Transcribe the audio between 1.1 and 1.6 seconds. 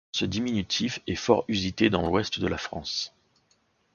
fort